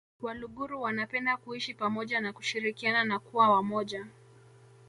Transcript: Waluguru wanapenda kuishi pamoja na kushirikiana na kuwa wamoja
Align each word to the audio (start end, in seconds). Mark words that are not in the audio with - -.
Waluguru 0.21 0.81
wanapenda 0.81 1.37
kuishi 1.37 1.73
pamoja 1.73 2.19
na 2.21 2.33
kushirikiana 2.33 3.03
na 3.03 3.19
kuwa 3.19 3.49
wamoja 3.49 4.07